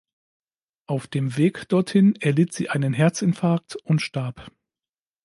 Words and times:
Auf 0.87 1.05
dem 1.05 1.37
Weg 1.37 1.69
dorthin 1.69 2.15
erlitt 2.15 2.53
sie 2.53 2.71
einen 2.71 2.91
Herzinfarkt 2.91 3.75
und 3.83 4.01
starb. 4.01 4.49